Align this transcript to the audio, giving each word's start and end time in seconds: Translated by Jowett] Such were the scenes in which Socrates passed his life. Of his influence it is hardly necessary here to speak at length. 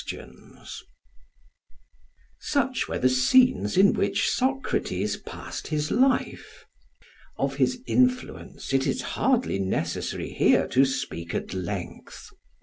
Translated 0.07 0.35
by 0.35 0.55
Jowett] 0.61 0.67
Such 2.39 2.87
were 2.87 2.97
the 2.97 3.07
scenes 3.07 3.77
in 3.77 3.93
which 3.93 4.27
Socrates 4.29 5.15
passed 5.17 5.67
his 5.67 5.91
life. 5.91 6.65
Of 7.37 7.57
his 7.57 7.83
influence 7.85 8.73
it 8.73 8.87
is 8.87 9.03
hardly 9.13 9.59
necessary 9.59 10.31
here 10.31 10.67
to 10.69 10.85
speak 10.85 11.35
at 11.35 11.53
length. 11.53 12.31